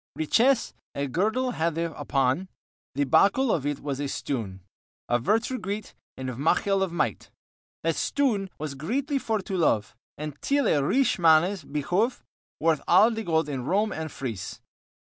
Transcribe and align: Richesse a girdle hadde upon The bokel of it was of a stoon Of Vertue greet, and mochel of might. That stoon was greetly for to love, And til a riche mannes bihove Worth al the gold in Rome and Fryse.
Richesse 0.17 0.73
a 0.95 1.05
girdle 1.05 1.51
hadde 1.51 1.93
upon 1.95 2.47
The 2.95 3.05
bokel 3.05 3.53
of 3.53 3.67
it 3.67 3.81
was 3.81 3.99
of 3.99 4.05
a 4.07 4.09
stoon 4.09 4.61
Of 5.07 5.21
Vertue 5.21 5.59
greet, 5.59 5.93
and 6.17 6.27
mochel 6.39 6.81
of 6.81 6.91
might. 6.91 7.29
That 7.83 7.93
stoon 7.95 8.49
was 8.57 8.73
greetly 8.73 9.19
for 9.19 9.41
to 9.43 9.55
love, 9.55 9.95
And 10.17 10.41
til 10.41 10.65
a 10.65 10.83
riche 10.83 11.19
mannes 11.19 11.63
bihove 11.63 12.23
Worth 12.59 12.81
al 12.87 13.11
the 13.11 13.21
gold 13.23 13.47
in 13.47 13.63
Rome 13.65 13.91
and 13.91 14.09
Fryse. 14.09 14.59